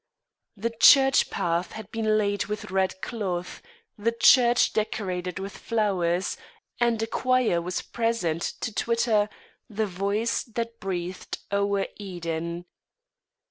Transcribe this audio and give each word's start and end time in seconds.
The 0.57 0.73
church 0.79 1.29
path 1.29 1.73
had 1.73 1.91
been 1.91 2.17
laid 2.17 2.47
with 2.47 2.71
red 2.71 3.03
cloth, 3.03 3.61
the 3.99 4.11
church 4.11 4.73
decorated 4.73 5.37
with 5.37 5.55
flowers, 5.55 6.37
and 6.79 6.99
a 7.03 7.05
choir 7.05 7.61
was 7.61 7.83
present 7.83 8.41
to 8.61 8.73
twitter 8.73 9.29
"The 9.69 9.85
voice 9.85 10.41
that 10.41 10.79
breathed 10.79 11.37
o'er 11.53 11.85
Eden." 11.97 12.65